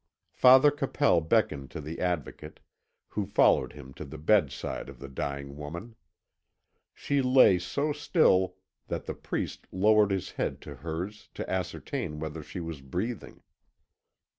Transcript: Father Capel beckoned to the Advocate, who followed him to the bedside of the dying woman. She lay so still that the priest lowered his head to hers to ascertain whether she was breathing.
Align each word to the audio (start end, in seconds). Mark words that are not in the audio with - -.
Father 0.33 0.71
Capel 0.71 1.21
beckoned 1.21 1.69
to 1.69 1.79
the 1.79 1.99
Advocate, 2.01 2.59
who 3.09 3.23
followed 3.27 3.73
him 3.73 3.93
to 3.93 4.03
the 4.03 4.17
bedside 4.17 4.89
of 4.89 4.97
the 4.97 5.07
dying 5.07 5.55
woman. 5.57 5.93
She 6.95 7.21
lay 7.21 7.59
so 7.59 7.93
still 7.93 8.55
that 8.87 9.05
the 9.05 9.13
priest 9.13 9.67
lowered 9.71 10.09
his 10.09 10.31
head 10.31 10.59
to 10.61 10.77
hers 10.77 11.29
to 11.35 11.47
ascertain 11.47 12.19
whether 12.19 12.41
she 12.41 12.59
was 12.59 12.81
breathing. 12.81 13.43